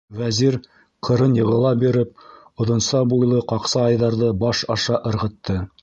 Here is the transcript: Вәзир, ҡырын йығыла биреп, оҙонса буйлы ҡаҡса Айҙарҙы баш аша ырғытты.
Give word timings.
Вәзир, 0.19 0.55
ҡырын 1.07 1.35
йығыла 1.41 1.73
биреп, 1.85 2.25
оҙонса 2.65 3.05
буйлы 3.13 3.43
ҡаҡса 3.53 3.87
Айҙарҙы 3.91 4.35
баш 4.47 4.69
аша 4.79 5.03
ырғытты. 5.13 5.65